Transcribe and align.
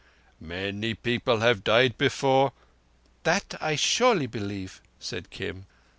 Many 0.39 0.95
people 0.95 1.41
have 1.41 1.63
died 1.63 1.95
before—" 1.95 2.53
"That 3.21 3.53
I 3.61 3.75
surely 3.75 4.25
believe," 4.25 4.81
said 4.97 5.29
Kim. 5.29 5.67